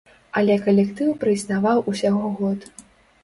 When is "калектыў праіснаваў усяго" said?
0.67-2.31